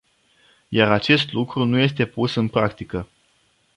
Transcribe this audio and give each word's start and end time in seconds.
Iar 0.69 0.91
acest 0.91 1.31
lucru 1.31 1.63
nu 1.63 1.77
este 1.79 2.05
pus 2.05 2.35
în 2.35 2.47
practică. 2.47 3.07